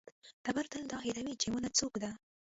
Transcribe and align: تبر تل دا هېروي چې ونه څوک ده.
تبر 0.43 0.65
تل 0.71 0.83
دا 0.91 0.97
هېروي 1.05 1.35
چې 1.41 1.47
ونه 1.53 1.69
څوک 1.79 1.93
ده. 2.03 2.11